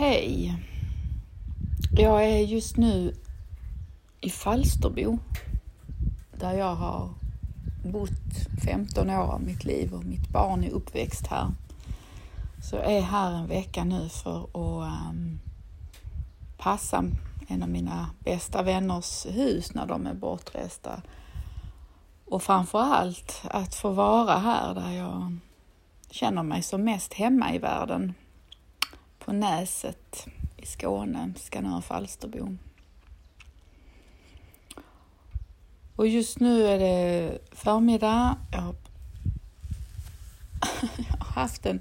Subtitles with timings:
[0.00, 0.56] Hej!
[1.92, 3.14] Jag är just nu
[4.20, 5.18] i Falsterbo
[6.32, 7.10] där jag har
[7.84, 11.48] bott 15 år av mitt liv och mitt barn är uppväxt här.
[12.62, 15.40] Så jag är här en vecka nu för att um,
[16.58, 17.04] passa
[17.48, 21.02] en av mina bästa vänners hus när de är bortresta.
[22.24, 25.36] Och framför allt att få vara här där jag
[26.10, 28.14] känner mig som mest hemma i världen
[29.24, 32.56] på Näset i Skåne, Skanör Falsterbo.
[35.96, 38.36] Och just nu är det förmiddag.
[38.52, 38.74] Jag har,
[40.96, 41.80] jag har haft en,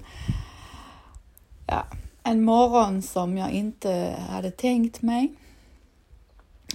[1.68, 1.86] ja,
[2.24, 5.34] en morgon som jag inte hade tänkt mig.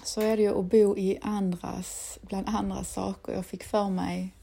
[0.05, 3.33] Så är det ju att bo i andras, bland andra saker.
[3.33, 4.35] Jag fick för mig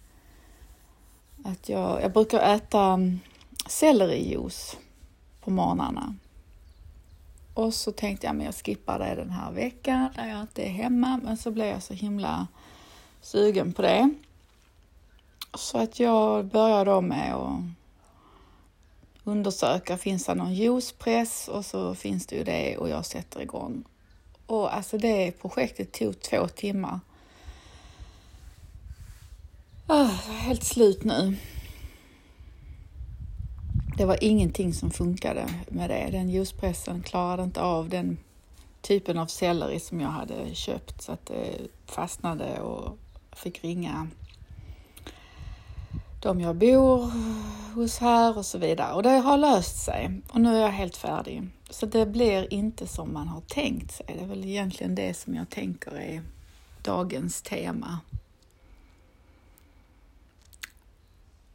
[1.44, 3.00] att jag, jag brukar äta
[3.68, 4.78] sellerijuice
[5.42, 6.16] på morgnarna.
[7.54, 10.70] Och så tänkte jag, men jag skippar det den här veckan när jag inte är
[10.70, 11.20] hemma.
[11.24, 12.48] Men så blev jag så himla
[13.22, 14.14] sugen på det.
[15.54, 17.62] Så att jag började då med att
[19.24, 21.48] undersöka, finns det någon juicepress?
[21.48, 23.84] Och så finns det ju det och jag sätter igång.
[24.46, 27.00] Och alltså det projektet tog två timmar.
[29.88, 31.38] Oh, helt slut nu.
[33.98, 36.10] Det var ingenting som funkade med det.
[36.12, 38.18] Den ljuspressen klarade inte av den
[38.82, 42.98] typen av selleri som jag hade köpt så att det fastnade och
[43.32, 44.08] fick ringa
[46.22, 47.12] de jag bor
[47.74, 48.94] hos här och så vidare.
[48.94, 51.50] Och det har löst sig och nu är jag helt färdig.
[51.70, 54.06] Så det blir inte som man har tänkt sig.
[54.08, 56.22] Det är väl egentligen det som jag tänker är
[56.82, 58.00] dagens tema.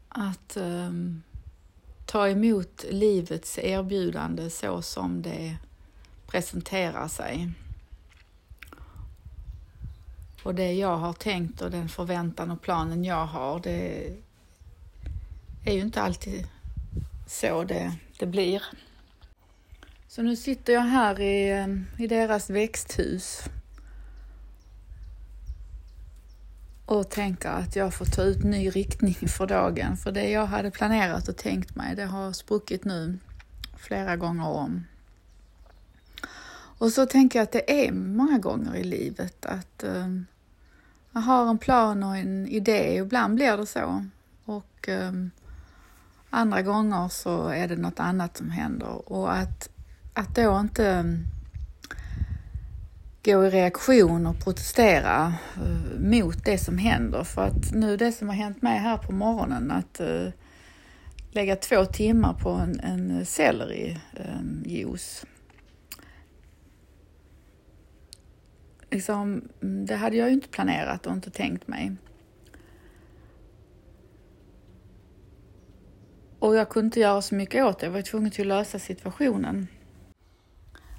[0.08, 1.22] Att um,
[2.06, 5.56] ta emot livets erbjudande så som det
[6.26, 7.50] presenterar sig.
[10.42, 14.12] Och det jag har tänkt och den förväntan och planen jag har, det
[15.64, 16.48] är ju inte alltid
[17.26, 18.62] så det, det blir.
[20.08, 21.66] Så nu sitter jag här i,
[21.98, 23.48] i deras växthus
[26.86, 29.96] och tänker att jag får ta ut ny riktning för dagen.
[29.96, 33.18] För det jag hade planerat och tänkt mig, det har spruckit nu
[33.76, 34.84] flera gånger om.
[36.78, 40.26] Och så tänker jag att det är många gånger i livet att eh, um,
[41.10, 42.96] man har en plan och en idé.
[42.96, 44.06] Ibland blir det så.
[44.44, 45.30] Och um,
[46.30, 49.12] andra gånger så är det något annat som händer.
[49.12, 49.68] Och att,
[50.14, 51.26] att då inte um,
[53.26, 57.24] gå i reaktion och protestera eh, mot det som händer.
[57.24, 60.28] För att nu det som har hänt mig här på morgonen att eh,
[61.30, 65.24] lägga två timmar på en, en sellerijuice.
[65.24, 65.28] Eh,
[68.90, 69.48] liksom,
[69.86, 71.96] det hade jag ju inte planerat och inte tänkt mig.
[76.38, 78.78] Och jag kunde inte göra så mycket åt det, jag var tvungen till att lösa
[78.78, 79.68] situationen.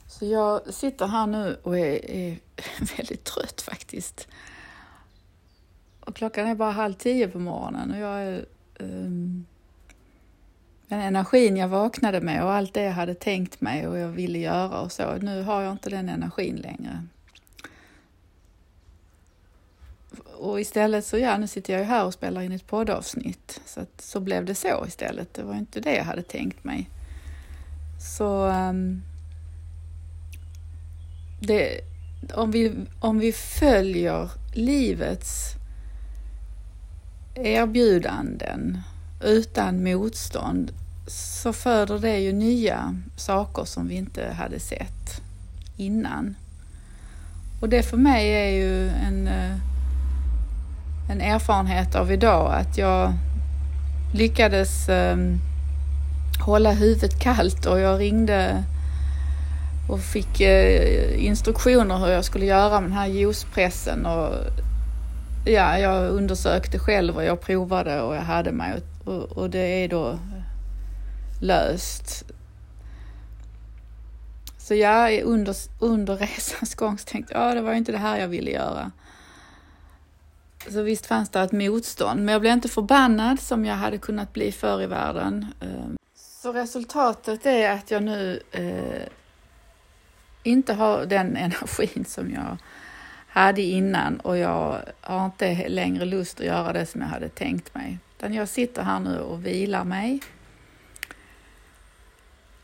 [0.07, 2.39] Så jag sitter här nu och är, är
[2.97, 4.27] väldigt trött faktiskt.
[5.99, 8.45] Och klockan är bara halv tio på morgonen och jag är...
[8.79, 9.45] Um,
[10.87, 14.39] den energin jag vaknade med och allt det jag hade tänkt mig och jag ville
[14.39, 17.05] göra och så, nu har jag inte den energin längre.
[20.37, 23.61] Och istället så, ja, nu sitter jag ju här och spelar in ett poddavsnitt.
[23.65, 25.33] Så, att, så blev det så istället.
[25.33, 26.89] Det var inte det jag hade tänkt mig.
[28.17, 29.01] Så um,
[31.39, 31.81] det,
[32.33, 35.53] om, vi, om vi följer livets
[37.35, 38.81] erbjudanden
[39.23, 40.71] utan motstånd
[41.07, 45.21] så föder det ju nya saker som vi inte hade sett
[45.77, 46.35] innan.
[47.61, 49.57] Och det för mig är ju en, eh,
[51.11, 53.13] en erfarenhet av idag att jag
[54.13, 55.39] lyckades um,
[56.39, 58.63] hålla huvudet kallt och jag ringde
[59.89, 64.33] och fick eh, instruktioner hur jag skulle göra med den här juicepressen och
[65.45, 69.87] ja, jag undersökte själv och jag provade och jag hade mig och, och det är
[69.87, 70.19] då
[71.41, 72.23] löst.
[74.57, 78.17] Så ja, under, under resans gång så tänkte jag, ja det var inte det här
[78.17, 78.91] jag ville göra.
[80.69, 84.33] Så visst fanns det ett motstånd, men jag blev inte förbannad som jag hade kunnat
[84.33, 85.45] bli förr i världen.
[85.61, 89.07] Ehm, så resultatet är att jag nu eh,
[90.43, 92.57] inte har den energin som jag
[93.27, 97.75] hade innan och jag har inte längre lust att göra det som jag hade tänkt
[97.75, 97.99] mig.
[98.17, 100.19] Utan jag sitter här nu och vilar mig.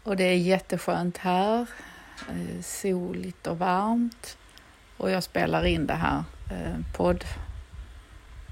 [0.03, 1.67] Och det är jätteskönt här,
[2.29, 4.37] eh, soligt och varmt.
[4.97, 6.75] Och jag spelar in det här eh,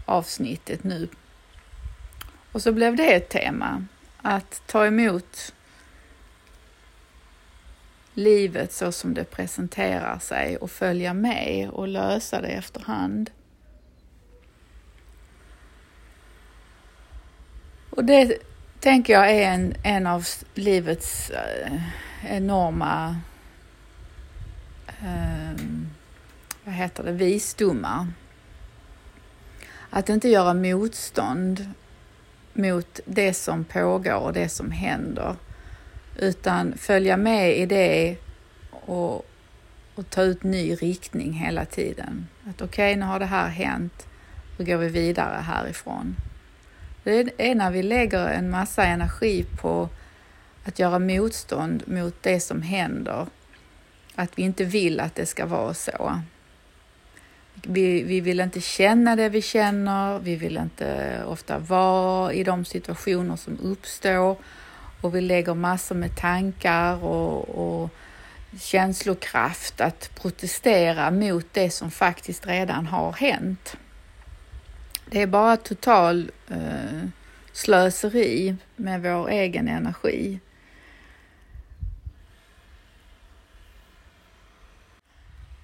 [0.06, 1.07] poddavsnittet nu.
[2.51, 3.85] Och så blev det ett tema,
[4.21, 5.53] att ta emot
[8.13, 13.31] livet så som det presenterar sig och följa med och lösa det efterhand.
[17.90, 18.38] Och det
[18.80, 21.81] tänker jag är en, en av livets eh,
[22.25, 23.16] enorma
[24.88, 25.66] eh,
[26.63, 28.08] vad heter det, visdomar.
[29.90, 31.69] Att inte göra motstånd
[32.54, 35.36] mot det som pågår och det som händer
[36.16, 38.18] utan följa med i det
[38.72, 39.25] och,
[39.96, 42.28] och ta ut ny riktning hela tiden.
[42.50, 44.08] Att okej, okay, nu har det här hänt,
[44.58, 46.16] då går vi vidare härifrån.
[47.04, 49.90] Det är när vi lägger en massa energi på
[50.63, 53.28] att göra motstånd mot det som händer,
[54.16, 56.22] att vi inte vill att det ska vara så.
[57.54, 62.66] Vi, vi vill inte känna det vi känner, vi vill inte ofta vara i de
[62.66, 64.38] situationer som uppstår
[65.01, 67.89] och vi lägger massor med tankar och, och
[68.59, 73.77] känslokraft att protestera mot det som faktiskt redan har hänt.
[75.06, 77.07] Det är bara total eh,
[77.51, 80.39] slöseri med vår egen energi.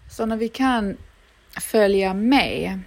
[0.10, 0.98] Så när vi kan
[1.62, 2.80] följa med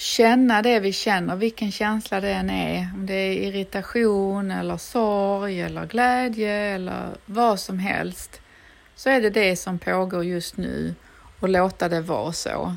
[0.00, 5.60] känna det vi känner, vilken känsla det än är, om det är irritation eller sorg
[5.60, 8.40] eller glädje eller vad som helst,
[8.96, 10.94] så är det det som pågår just nu
[11.40, 12.74] och låta det vara så.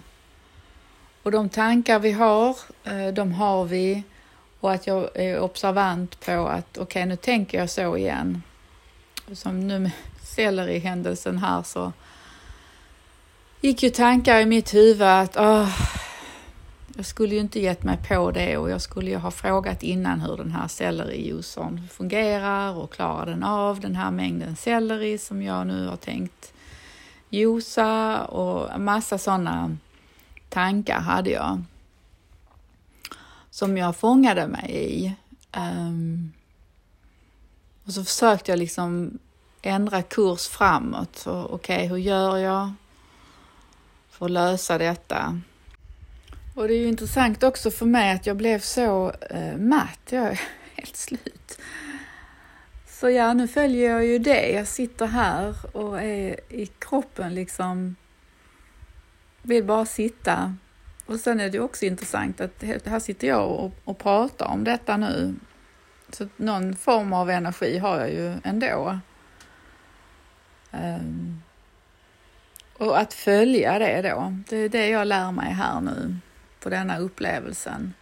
[1.24, 4.04] Och de tankar vi har, eh, de har vi
[4.60, 8.44] och att jag är observant på att okej, okay, nu tänker jag så igen.
[9.34, 9.92] Som nu med
[10.24, 11.94] sellerihändelsen här så
[13.62, 16.03] gick ju tankar i mitt huvud att oh,
[16.96, 20.22] jag skulle ju inte gett mig på det och jag skulle ju ha frågat innan
[20.22, 25.68] hur den här sellerijuicern fungerar och klarar den av den här mängden selleri som jag
[25.68, 26.54] nu har tänkt
[27.30, 29.78] juica och massa sådana
[30.50, 31.64] tankar hade jag
[33.50, 35.14] som jag fångade mig i.
[35.58, 36.34] Um,
[37.86, 39.20] och så försökte jag liksom
[39.62, 41.24] ändra kurs framåt.
[41.28, 42.74] Okej, okay, hur gör jag
[44.10, 45.42] för att lösa detta?
[46.56, 50.00] Och det är ju intressant också för mig att jag blev så eh, matt.
[50.10, 50.42] Jag är
[50.76, 51.60] helt slut.
[52.88, 54.52] Så ja, nu följer jag ju det.
[54.52, 57.96] Jag sitter här och är i kroppen liksom,
[59.42, 60.56] vill bara sitta.
[61.06, 64.98] Och sen är det också intressant att här sitter jag och, och pratar om detta
[64.98, 65.36] nu.
[66.10, 69.00] Så någon form av energi har jag ju ändå.
[70.72, 71.42] Um,
[72.78, 76.16] och att följa det då, det är det jag lär mig här nu
[76.64, 77.94] på denna upplevelsen.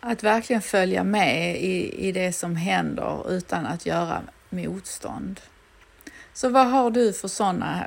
[0.00, 5.40] Att verkligen följa med i, i det som händer utan att göra motstånd.
[6.32, 7.86] Så vad har du för sådana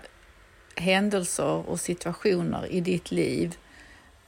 [0.75, 3.57] händelser och situationer i ditt liv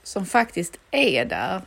[0.04, 1.62] som faktiskt är där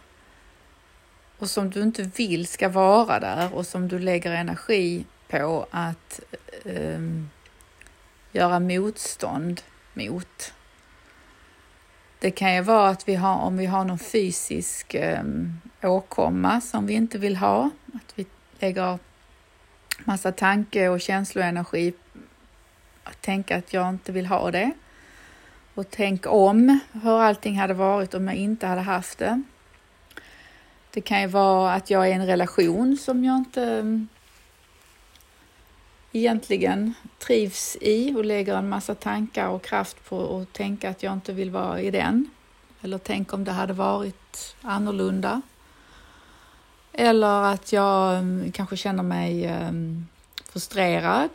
[1.39, 6.21] och som du inte vill ska vara där och som du lägger energi på att
[6.65, 7.31] um,
[8.33, 9.63] göra motstånd
[9.95, 10.53] mot.
[12.21, 15.25] Det kan ju vara att vi har, om vi har någon fysisk eh,
[15.83, 18.27] åkomma som vi inte vill ha, att vi
[18.59, 18.99] lägger
[20.05, 21.93] massa tanke och känsloenergi
[23.05, 24.71] att tänka att jag inte vill ha det.
[25.75, 29.43] Och tänk om hur allting hade varit om jag inte hade haft det.
[30.91, 34.09] Det kan ju vara att jag är i en relation som jag inte ehm,
[36.13, 41.13] egentligen trivs i och lägger en massa tankar och kraft på att tänka att jag
[41.13, 42.31] inte vill vara i den.
[42.83, 45.43] Eller tänk om det hade varit annorlunda.
[46.93, 50.07] Eller att jag mm, kanske känner mig mm,
[50.45, 51.31] frustrerad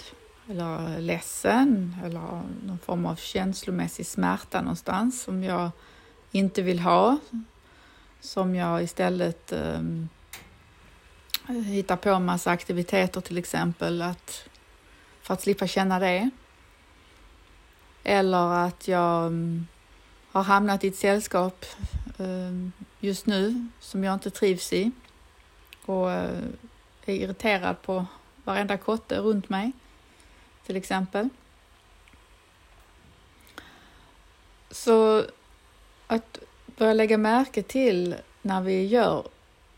[0.49, 5.71] eller ledsen eller någon form av känslomässig smärta någonstans som jag
[6.31, 7.17] inte vill ha.
[8.21, 10.09] Som jag istället um,
[11.47, 14.01] hittar på en massa aktiviteter till exempel.
[14.01, 14.49] Att
[15.25, 16.29] för att slippa känna det.
[18.03, 19.67] Eller att jag mm,
[20.31, 21.65] har hamnat i ett sällskap
[22.17, 24.91] mm, just nu som jag inte trivs i
[25.85, 26.43] och eh,
[27.05, 28.05] är irriterad på
[28.43, 29.71] varenda kotte runt mig,
[30.65, 31.29] till exempel.
[34.71, 35.25] Så
[36.07, 36.39] att
[36.77, 39.27] börja lägga märke till när vi gör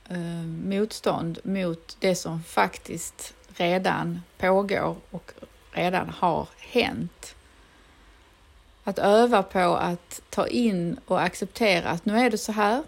[0.10, 5.32] eh, motstånd mot det som faktiskt redan pågår och
[5.72, 7.36] redan har hänt.
[8.84, 12.84] Att öva på att ta in och acceptera att nu är det så här.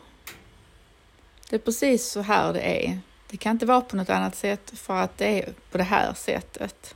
[1.49, 2.99] Det är precis så här det är.
[3.29, 6.13] Det kan inte vara på något annat sätt för att det är på det här
[6.13, 6.95] sättet.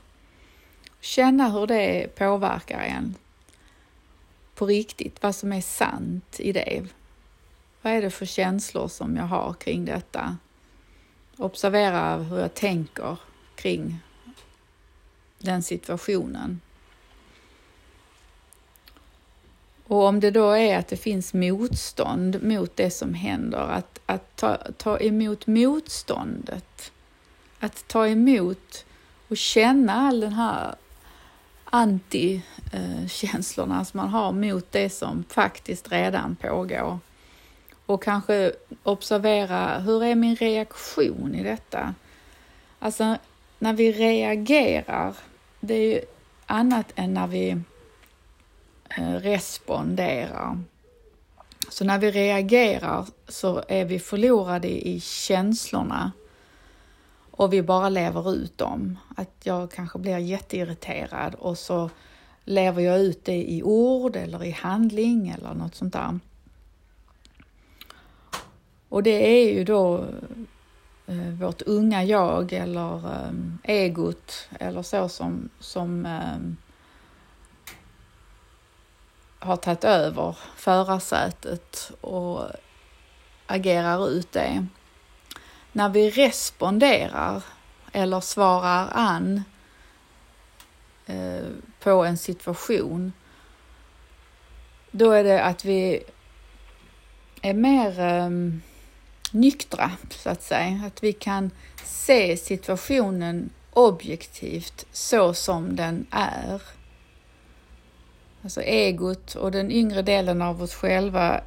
[1.00, 3.14] Känna hur det påverkar en
[4.54, 6.82] på riktigt, vad som är sant i det.
[7.82, 10.36] Vad är det för känslor som jag har kring detta?
[11.36, 13.16] Observera hur jag tänker
[13.56, 13.98] kring
[15.38, 16.60] den situationen.
[19.86, 24.36] Och om det då är att det finns motstånd mot det som händer, att, att
[24.36, 26.92] ta, ta emot motståndet.
[27.58, 28.84] Att ta emot
[29.28, 30.74] och känna all den här
[31.64, 36.98] anti-känslorna som man har mot det som faktiskt redan pågår.
[37.86, 41.94] Och kanske observera, hur är min reaktion i detta?
[42.78, 43.16] Alltså,
[43.64, 45.16] när vi reagerar,
[45.60, 46.00] det är ju
[46.46, 47.50] annat än när vi
[48.98, 50.58] eh, responderar.
[51.68, 56.12] Så när vi reagerar så är vi förlorade i känslorna
[57.30, 58.98] och vi bara lever ut dem.
[59.16, 61.90] Att jag kanske blir jätteirriterad och så
[62.44, 66.18] lever jag ut det i ord eller i handling eller något sånt där.
[68.88, 70.06] Och det är ju då
[71.06, 73.32] Eh, vårt unga jag eller eh,
[73.62, 76.38] egot eller så som, som eh,
[79.38, 82.42] har tagit över förarsätet och
[83.46, 84.66] agerar ut det.
[85.72, 87.42] När vi responderar
[87.92, 89.42] eller svarar an
[91.06, 91.46] eh,
[91.80, 93.12] på en situation,
[94.90, 96.02] då är det att vi
[97.42, 98.62] är mer ehm,
[99.34, 100.80] nyktra, så att säga.
[100.86, 101.50] Att vi kan
[101.84, 106.62] se situationen objektivt så som den är.
[108.42, 111.40] Alltså egot och den yngre delen av oss själva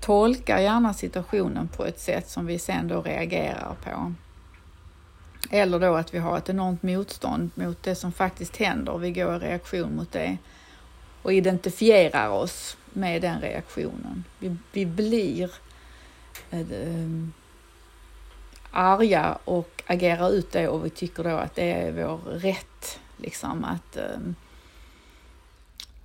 [0.00, 4.14] tolkar gärna situationen på ett sätt som vi sen då reagerar på.
[5.50, 8.92] Eller då att vi har ett enormt motstånd mot det som faktiskt händer.
[8.92, 10.36] och Vi går i reaktion mot det
[11.22, 14.24] och identifierar oss med den reaktionen.
[14.38, 15.50] Vi, vi blir
[16.50, 17.32] Ehm,
[18.70, 23.64] arga och agerar ut det och vi tycker då att det är vår rätt liksom
[23.64, 24.18] att, äh,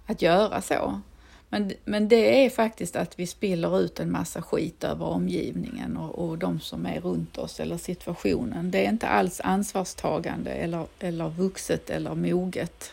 [0.05, 1.01] att göra så.
[1.49, 6.29] Men, men det är faktiskt att vi spiller ut en massa skit över omgivningen och,
[6.29, 8.71] och de som är runt oss eller situationen.
[8.71, 12.91] Det är inte alls ansvarstagande eller, eller vuxet eller moget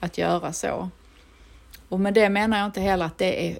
[0.00, 0.88] att göra så.
[1.88, 3.58] Och med det menar jag inte heller att det är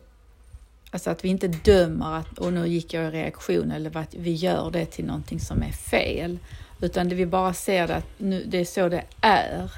[0.97, 4.33] Alltså att vi inte dömer att och nu gick jag i reaktion eller att vi
[4.33, 6.39] gör det till någonting som är fel.
[6.81, 9.71] Utan det vi bara ser att nu, det är så det är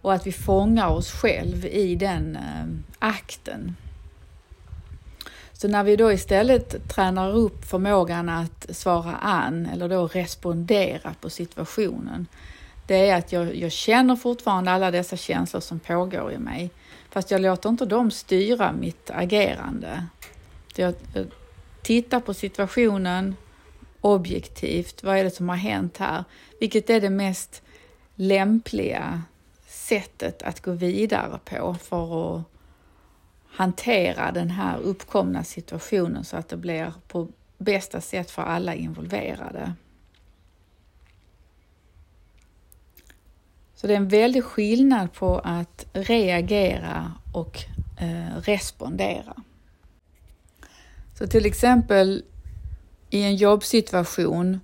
[0.00, 2.66] och att vi fångar oss själv i den eh,
[2.98, 3.76] akten.
[5.52, 11.30] Så när vi då istället tränar upp förmågan att svara an eller då respondera på
[11.30, 12.26] situationen,
[12.86, 16.70] det är att jag, jag känner fortfarande alla dessa känslor som pågår i mig,
[17.14, 20.06] fast jag låter inte dem styra mitt agerande.
[20.76, 21.26] Jag, jag
[21.82, 23.36] tittar på situationen
[24.00, 25.02] objektivt.
[25.02, 26.24] Vad är det som har hänt här?
[26.60, 27.62] Vilket är det mest
[28.14, 29.22] lämpliga
[29.66, 32.42] sättet att gå vidare på för att
[33.50, 37.28] hantera den här uppkomna situationen så att det blir på
[37.58, 39.72] bästa sätt för alla involverade.
[43.74, 47.58] Så det är en väldig skillnad på att reagera och
[48.00, 49.34] eh, respondera.
[51.18, 52.24] Så till exempel
[53.10, 54.60] i en jobbsituation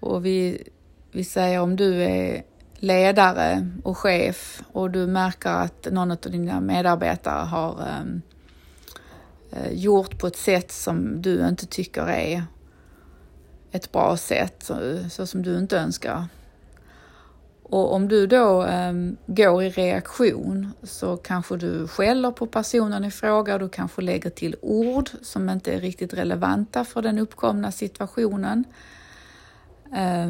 [0.00, 0.68] och vi,
[1.12, 2.42] vi säger om du är
[2.74, 8.22] ledare och chef och du märker att någon av dina medarbetare har ehm,
[9.52, 12.42] eh, gjort på ett sätt som du inte tycker är
[13.72, 16.24] ett bra sätt, så, så som du inte önskar.
[17.70, 18.92] Och om du då eh,
[19.26, 24.56] går i reaktion så kanske du skäller på personen i fråga, du kanske lägger till
[24.60, 28.64] ord som inte är riktigt relevanta för den uppkomna situationen.
[29.96, 30.28] Eh,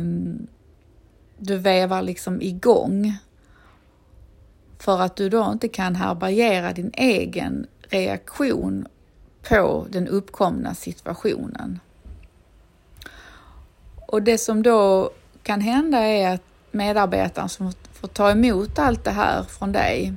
[1.38, 3.18] du vevar liksom igång
[4.78, 8.86] för att du då inte kan härbärgera din egen reaktion
[9.48, 11.80] på den uppkomna situationen.
[14.06, 15.10] Och det som då
[15.42, 20.12] kan hända är att medarbetaren som får ta emot allt det här från dig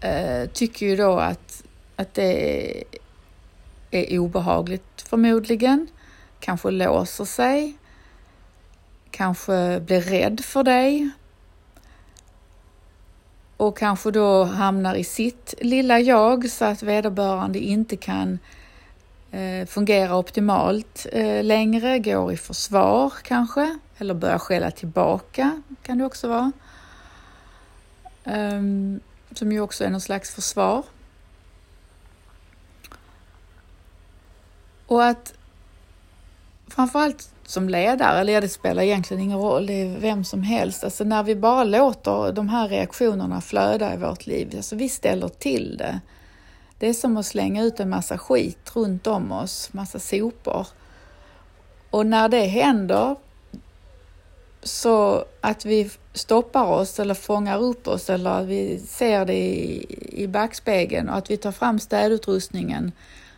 [0.00, 1.62] eh, tycker ju då att,
[1.96, 2.84] att det
[3.90, 5.86] är obehagligt förmodligen,
[6.40, 7.76] kanske låser sig,
[9.10, 11.10] kanske blir rädd för dig.
[13.56, 18.38] Och kanske då hamnar i sitt lilla jag så att vederbörande inte kan
[19.30, 26.04] Eh, fungerar optimalt eh, längre, går i försvar kanske, eller börjar skälla tillbaka kan det
[26.04, 26.52] också vara.
[28.24, 29.00] Ehm,
[29.32, 30.82] som ju också är någon slags försvar.
[34.86, 35.34] Och att
[36.68, 40.84] framförallt som ledare, eller det spelar egentligen ingen roll, det är vem som helst.
[40.84, 45.28] Alltså när vi bara låter de här reaktionerna flöda i vårt liv, alltså vi ställer
[45.28, 46.00] till det.
[46.78, 50.66] Det är som att slänga ut en massa skit runt om oss, massa sopor.
[51.90, 53.16] Och när det händer,
[54.62, 59.86] så att vi stoppar oss eller fångar upp oss eller att vi ser det i,
[60.22, 62.92] i backspegeln och att vi tar fram städutrustningen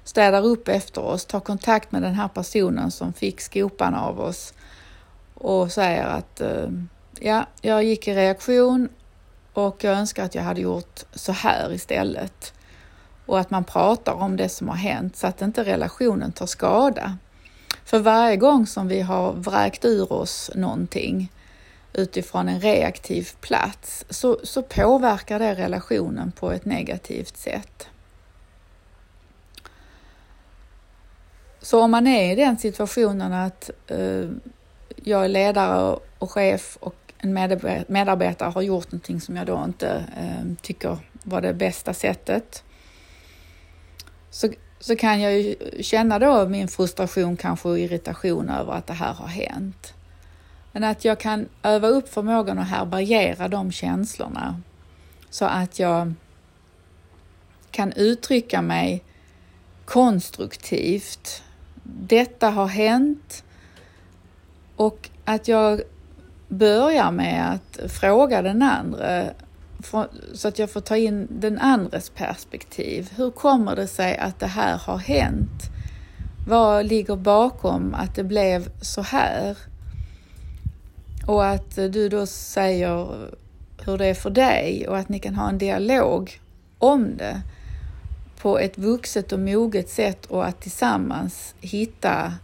[0.04, 4.54] städar upp efter oss, tar kontakt med den här personen som fick skopan av oss
[5.34, 6.68] och säger att eh,
[7.20, 8.88] ja, jag gick i reaktion
[9.52, 12.52] och jag önskar att jag hade gjort så här istället.
[13.30, 17.16] Och att man pratar om det som har hänt så att inte relationen tar skada.
[17.84, 21.32] För varje gång som vi har vräkt ur oss någonting
[21.92, 27.88] utifrån en reaktiv plats så, så påverkar det relationen på ett negativt sätt.
[31.60, 34.28] Så om man är i den situationen att eh,
[34.96, 37.34] jag är ledare och chef och en
[37.88, 42.64] medarbetare har gjort någonting som jag då inte eh, tycker var det bästa sättet.
[44.30, 44.48] Så,
[44.80, 49.12] så kan jag ju känna då min frustration kanske och irritation över att det här
[49.12, 49.94] har hänt.
[50.72, 54.60] Men att jag kan öva upp förmågan att härbärgera de känslorna
[55.30, 56.14] så att jag
[57.70, 59.04] kan uttrycka mig
[59.84, 61.42] konstruktivt
[61.82, 63.44] detta har hänt
[64.76, 65.80] och att jag
[66.48, 69.24] börjar med att fråga den andra
[70.34, 73.10] så att jag får ta in den andres perspektiv.
[73.16, 75.70] Hur kommer det sig att det här har hänt?
[76.48, 79.58] Vad ligger bakom att det blev så här?
[81.26, 83.28] Och att du då säger
[83.84, 86.40] hur det är för dig och att ni kan ha en dialog
[86.78, 87.40] om det
[88.40, 92.34] på ett vuxet och moget sätt och att tillsammans hitta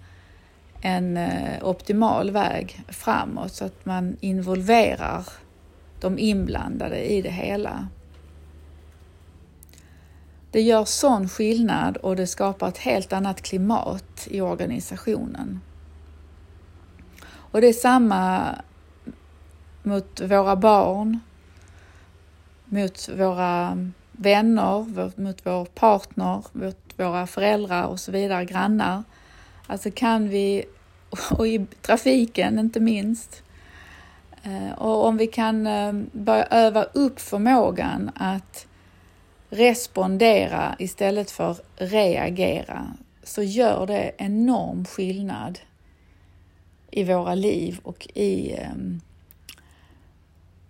[0.81, 5.25] en eh, optimal väg framåt så att man involverar
[6.01, 7.89] de inblandade i det hela.
[10.51, 15.61] Det gör sån skillnad och det skapar ett helt annat klimat i organisationen.
[17.29, 18.55] Och det är samma
[19.83, 21.21] mot våra barn,
[22.65, 23.79] mot våra
[24.13, 29.03] vänner, mot vår partner, mot våra föräldrar och så vidare, grannar.
[29.67, 30.65] Alltså kan vi,
[31.31, 33.43] och i trafiken inte minst,
[34.47, 38.67] Eh, och om vi kan eh, börja öva upp förmågan att
[39.51, 45.59] respondera istället för reagera så gör det enorm skillnad
[46.91, 49.01] i våra liv och i ehm,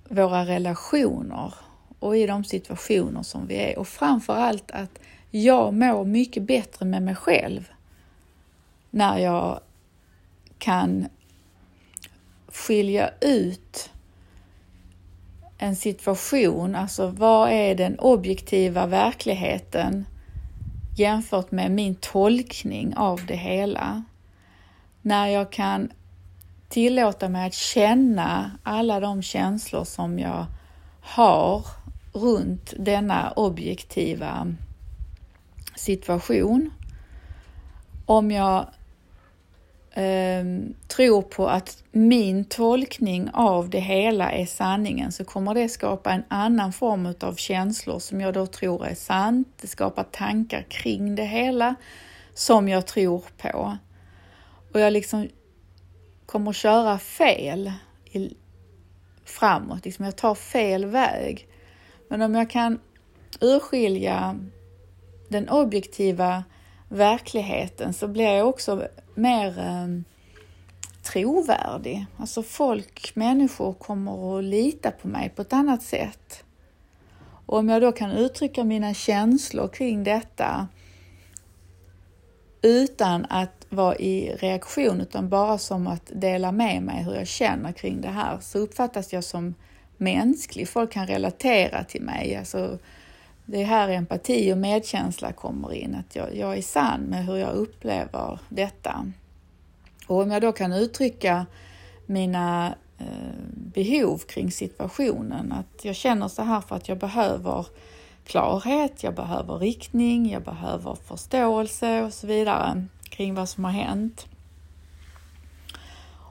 [0.09, 1.55] våra relationer
[1.99, 3.79] och i de situationer som vi är.
[3.79, 4.99] Och framför allt att
[5.31, 7.71] jag mår mycket bättre med mig själv
[8.91, 9.61] när jag
[10.59, 11.09] kan
[12.57, 13.90] skilja ut
[15.59, 20.07] en situation, alltså vad är den objektiva verkligheten
[20.97, 24.05] jämfört med min tolkning av det hela.
[25.03, 25.92] När jag kan
[26.69, 30.47] tillåta mig att känna alla de känslor som jag
[31.01, 31.66] har
[32.12, 34.55] runt denna objektiva
[35.75, 36.71] situation.
[38.07, 38.66] Om jag
[39.97, 40.45] eh,
[40.89, 46.25] tror på att min tolkning av det hela är sanningen så kommer det skapa en
[46.29, 49.49] annan form av känslor som jag då tror är sant.
[49.61, 51.75] Det skapar tankar kring det hela
[52.35, 53.77] som jag tror på.
[54.73, 55.29] Och jag liksom
[56.27, 57.73] kommer köra fel
[58.05, 58.35] i,
[59.25, 61.49] framåt, liksom jag tar fel väg.
[62.09, 62.79] Men om jag kan
[63.41, 64.41] urskilja
[65.29, 66.45] den objektiva
[66.89, 69.87] verkligheten så blir jag också mer eh,
[71.02, 72.07] trovärdig.
[72.16, 76.44] Alltså folk, människor kommer att lita på mig på ett annat sätt.
[77.46, 80.68] Och om jag då kan uttrycka mina känslor kring detta
[82.62, 87.72] utan att vara i reaktion utan bara som att dela med mig hur jag känner
[87.72, 89.55] kring det här så uppfattas jag som
[89.96, 90.68] mänsklig.
[90.68, 92.37] Folk kan relatera till mig.
[92.37, 92.79] Alltså,
[93.47, 97.37] det är här empati och medkänsla kommer in, att jag, jag är sann med hur
[97.37, 99.13] jag upplever detta.
[100.07, 101.47] Och om jag då kan uttrycka
[102.07, 103.07] mina eh,
[103.51, 107.67] behov kring situationen, att jag känner så här för att jag behöver
[108.27, 114.27] klarhet, jag behöver riktning, jag behöver förståelse och så vidare kring vad som har hänt.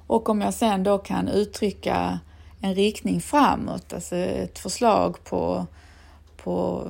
[0.07, 2.19] Och om jag sen då kan uttrycka
[2.61, 5.65] en riktning framåt, alltså ett förslag på,
[6.45, 6.87] på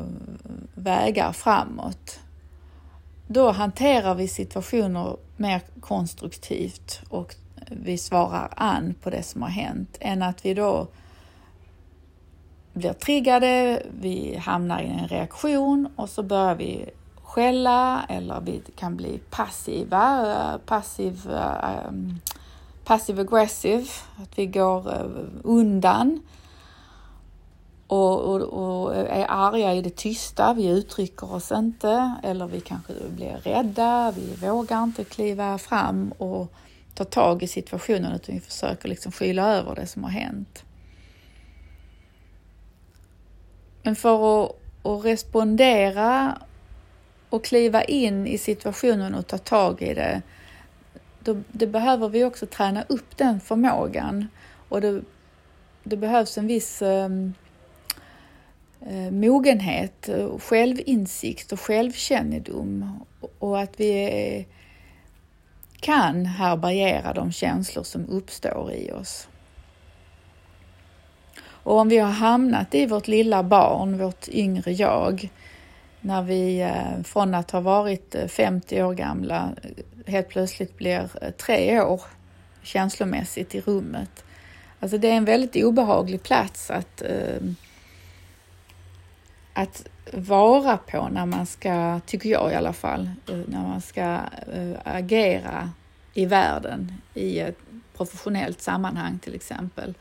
[0.73, 2.19] vägar framåt,
[3.27, 7.35] då hanterar vi situationer mer konstruktivt och
[7.69, 10.87] vi svarar an på det som har hänt än att vi då
[12.73, 16.89] blir triggade, vi hamnar i en reaktion och så börjar vi
[17.23, 21.91] skälla eller vi kan bli passiva, passiv, eh,
[22.85, 23.87] passive aggressive,
[24.23, 25.05] att vi går eh,
[25.43, 26.21] undan
[27.87, 32.93] och, och, och, är arga i det tysta, vi uttrycker oss inte eller vi kanske
[33.09, 36.53] blir rädda, vi vågar inte kliva fram och
[36.93, 40.63] ta tag i situationen utan vi försöker liksom skyla över det som har hänt.
[43.83, 44.51] Men för att,
[44.83, 46.37] att respondera
[47.29, 50.21] och kliva in i situationen och ta tag i det,
[51.19, 54.27] då, det behöver vi också träna upp den förmågan.
[54.69, 55.01] Och det,
[55.83, 56.87] det behövs en viss um,
[57.27, 57.44] eh,
[58.89, 62.99] Eh, mogenhet, självinsikt och självkännedom
[63.39, 64.47] och att vi
[65.79, 69.27] kan härbärgera de känslor som uppstår i oss.
[71.47, 75.29] Och om vi har hamnat i vårt lilla barn, vårt yngre jag,
[76.01, 79.49] när vi eh, från att ha varit eh, 50 år gamla
[80.07, 82.01] helt plötsligt blir tre år
[82.63, 84.23] känslomässigt i rummet.
[84.79, 87.41] Alltså det är en väldigt obehaglig plats att, eh,
[89.55, 94.19] att vara på när man ska, tycker jag i alla fall, eh, när man ska
[94.53, 95.71] eh, agera
[96.13, 97.57] i världen i ett
[97.97, 99.93] professionellt sammanhang till exempel.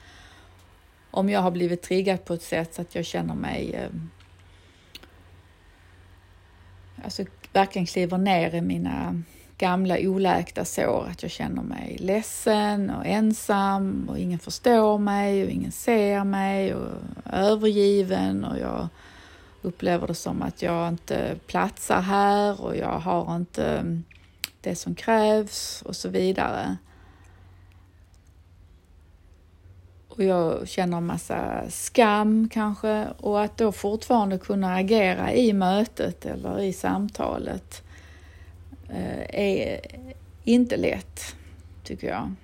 [1.11, 3.89] Om jag har blivit triggad på ett sätt så att jag känner mig eh,
[7.05, 9.23] alltså verkligen kliver ner i mina
[9.59, 15.51] gamla oläkta sår, att jag känner mig ledsen och ensam och ingen förstår mig och
[15.51, 16.93] ingen ser mig och
[17.33, 18.89] övergiven och jag
[19.65, 24.05] upplever det som att jag inte platsar här och jag har inte mm,
[24.61, 26.77] det som krävs och så vidare.
[30.17, 36.27] och jag känner en massa skam kanske och att då fortfarande kunna agera i mötet
[36.27, 37.83] eller i samtalet
[38.89, 39.81] eh, är
[40.45, 41.37] inte lätt,
[41.83, 42.35] tycker jag.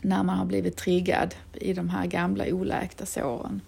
[0.00, 3.60] När man har blivit triggad i de här gamla oläkta såren.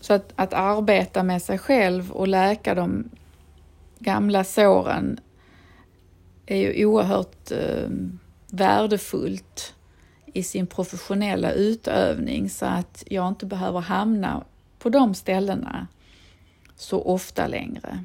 [0.00, 3.10] Så att, att arbeta med sig själv och läka de
[3.98, 5.20] gamla såren
[6.46, 7.88] är ju oerhört eh,
[8.50, 9.74] värdefullt
[10.26, 14.44] i sin professionella utövning så att jag inte behöver hamna
[14.78, 15.86] på de ställena
[16.76, 18.04] så ofta längre.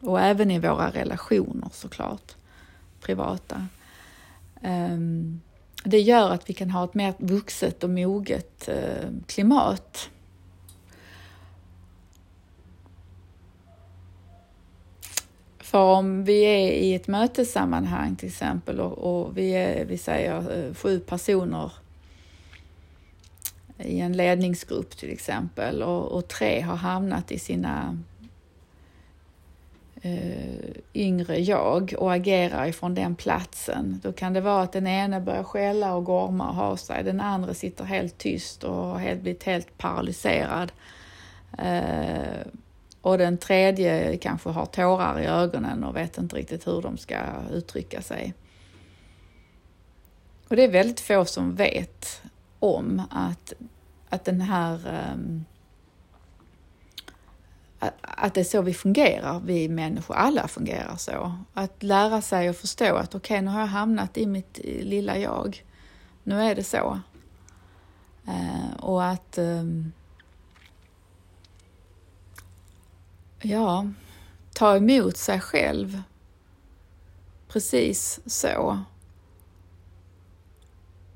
[0.00, 2.36] Och även i våra relationer såklart,
[3.00, 3.66] privata.
[4.62, 5.40] Ehm,
[5.84, 10.10] det gör att vi kan ha ett mer vuxet och moget eh, klimat
[15.76, 20.66] För om vi är i ett mötessammanhang till exempel och, och vi är, vi säger
[20.68, 21.72] eh, sju personer
[23.78, 27.98] i en ledningsgrupp till exempel och, och tre har hamnat i sina
[30.02, 34.00] eh, yngre jag och agerar ifrån den platsen.
[34.02, 37.04] Då kan det vara att den ene börjar skälla och gorma och ha sig.
[37.04, 40.72] Den andra sitter helt tyst och har helt, blivit helt paralyserad.
[41.58, 42.46] Eh,
[43.06, 47.16] och den tredje kanske har tårar i ögonen och vet inte riktigt hur de ska
[47.52, 48.34] uttrycka sig.
[50.48, 52.22] Och det är väldigt få som vet
[52.58, 53.52] om att,
[54.08, 54.80] att den här
[55.14, 55.44] um,
[58.00, 61.34] att det är så vi fungerar, vi människor, alla fungerar så.
[61.54, 65.18] Att lära sig och förstå att okej, okay, nu har jag hamnat i mitt lilla
[65.18, 65.64] jag.
[66.22, 67.00] Nu är det så.
[68.28, 69.92] Uh, och att um,
[73.42, 73.86] ja,
[74.54, 76.02] ta emot sig själv.
[77.48, 78.78] Precis så.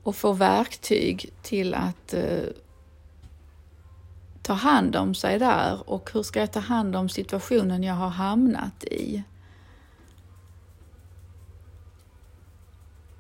[0.03, 2.49] Och få verktyg till att eh,
[4.43, 8.09] ta hand om sig där och hur ska jag ta hand om situationen jag har
[8.09, 9.23] hamnat i?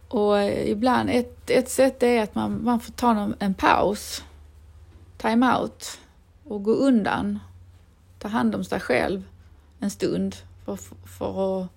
[0.08, 4.24] Och eh, ibland, ett, ett sätt är att man, man får ta en paus,
[5.18, 6.00] time out
[6.44, 7.38] och gå undan
[8.20, 9.22] ta hand om sig själv
[9.78, 11.68] en stund för, för att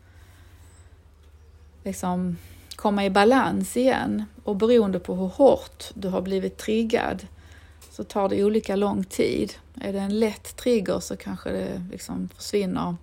[1.83, 2.37] liksom
[2.75, 4.23] komma i balans igen.
[4.43, 7.27] Och beroende på hur hårt du har blivit triggad
[7.91, 9.53] så tar det olika lång tid.
[9.81, 12.95] Är det en lätt trigger så kanske det liksom försvinner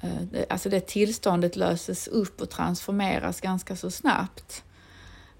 [0.00, 4.64] eh, Alltså det tillståndet löses upp och transformeras ganska så snabbt.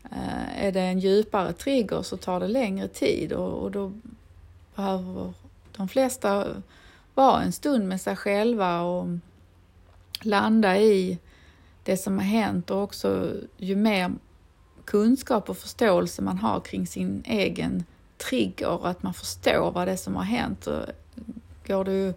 [0.04, 3.92] Eh, är det en djupare trigger så tar det längre tid och då
[4.74, 5.32] behöver
[5.76, 6.46] de flesta
[7.14, 9.06] vara en stund med sig själva och
[10.20, 11.18] landa i
[11.84, 14.12] det som har hänt och också ju mer
[14.84, 17.84] kunskap och förståelse man har kring sin egen
[18.18, 20.68] trigger och att man förstår vad det är som har hänt
[21.66, 22.14] går det ju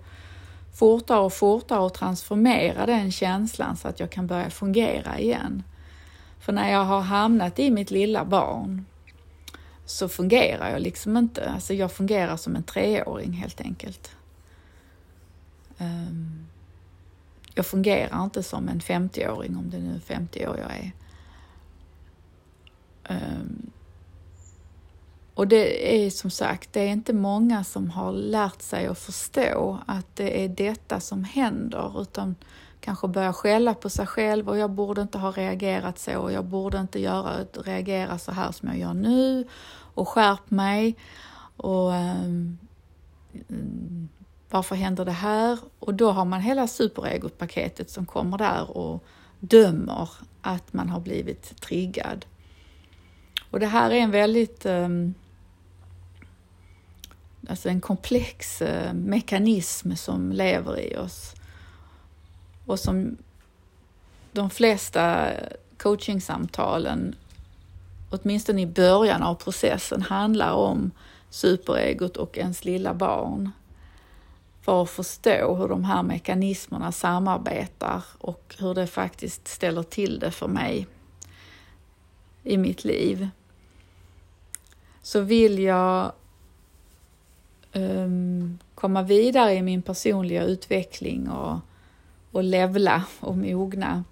[0.73, 5.63] fortare och fortare att transformera den känslan så att jag kan börja fungera igen.
[6.39, 8.85] För när jag har hamnat i mitt lilla barn
[9.89, 11.49] så fungerar jag liksom inte.
[11.49, 14.11] Alltså jag fungerar som en treåring helt enkelt.
[15.77, 16.45] Ehm,
[17.55, 20.91] jag fungerar inte som en 50-åring, om det nu är 50 år jag är.
[23.03, 23.71] Ehm,
[25.33, 29.79] och det är som sagt, det är inte många som har lärt sig att förstå
[29.87, 32.35] att det är detta som händer, utan
[32.79, 36.45] kanske börjar skälla på sig själv och jag borde inte ha reagerat så och jag
[36.45, 39.47] borde inte göra, reagera så här som jag gör nu
[39.93, 40.95] och skärp mig.
[41.57, 42.57] Och um,
[44.49, 45.59] varför händer det här?
[45.79, 49.03] Och då har man hela superegot-paketet som kommer där och
[49.39, 50.09] dömer
[50.41, 52.25] att man har blivit triggad.
[53.51, 55.13] Och det här är en väldigt um,
[57.49, 61.35] alltså en komplex eh, mekanism som lever i oss
[62.69, 63.17] och som
[64.31, 65.31] de flesta
[65.77, 67.15] coachingsamtalen,
[68.09, 70.91] åtminstone i början av processen, handlar om
[71.29, 73.51] superegot och ens lilla barn
[74.61, 80.31] för att förstå hur de här mekanismerna samarbetar och hur det faktiskt ställer till det
[80.31, 80.87] för mig
[82.43, 83.27] i mitt liv.
[85.01, 86.11] Så vill jag
[87.73, 91.59] um, komma vidare i min personliga utveckling och,
[92.31, 94.03] och levla och mogna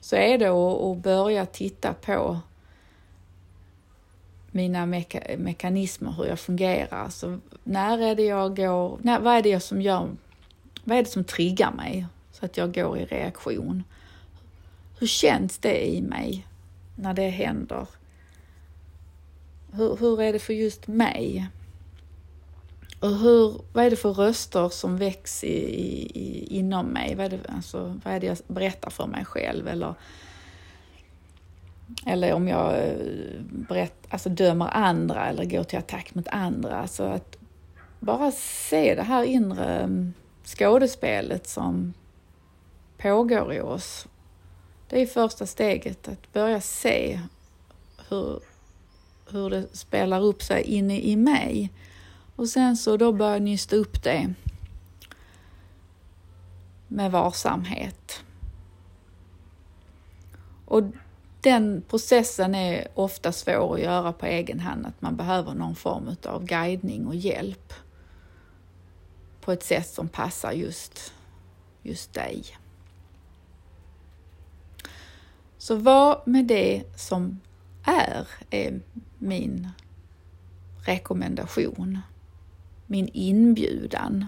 [0.00, 2.40] så är det att, börja titta på
[4.50, 7.08] mina meka mekanismer, hur jag fungerar.
[7.08, 10.08] Så när är det jag går, när, vad är det som gör,
[10.84, 13.84] vad är det som triggar mig så att jag går i reaktion?
[14.98, 16.46] Hur känns det i mig
[16.96, 17.86] när det händer?
[19.72, 21.48] Hur, hur är det för just mig?
[23.00, 25.56] Och hur, vad är det för röster som väcks i,
[26.14, 27.14] i, inom mig?
[27.14, 29.68] Vad är, det, alltså, vad är det jag berättar för mig själv?
[29.68, 29.94] Eller
[32.06, 32.94] eller om jag eh,
[33.40, 36.76] berätt, alltså dömer andra eller går till attack mot andra.
[36.76, 37.36] Alltså att
[38.00, 41.94] bara se det här inre mm, skådespelet som
[42.98, 44.06] pågår i oss.
[44.88, 47.20] Det är första steget, att börja se
[48.08, 48.40] hur,
[49.30, 51.72] hur det spelar upp sig inne i mig.
[52.36, 54.34] Och sen så då börja nysta upp det
[56.88, 58.24] med varsamhet.
[60.64, 60.82] Och
[61.40, 66.16] den processen är ofta svår att göra på egen hand, att man behöver någon form
[66.24, 67.72] av guidning och hjälp
[69.40, 71.14] på ett sätt som passar just,
[71.82, 72.44] just dig.
[75.58, 77.40] Så var med det som
[77.84, 78.80] är, är
[79.18, 79.68] min
[80.86, 81.98] rekommendation,
[82.86, 84.26] min inbjudan.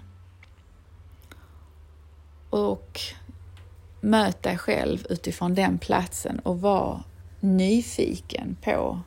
[2.50, 3.00] Och
[4.00, 7.02] möt dig själv utifrån den platsen och var
[7.40, 9.00] nyfiken på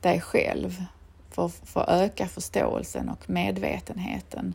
[0.00, 0.84] dig själv
[1.30, 4.54] för, för att öka förståelsen och medvetenheten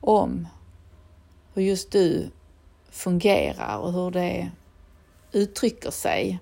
[0.00, 0.48] om
[1.54, 2.30] hur just du
[2.90, 4.50] fungerar och hur det
[5.32, 6.38] uttrycker sig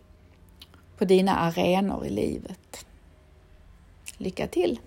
[0.98, 2.86] på dina arenor i livet.
[4.16, 4.80] Lycka till!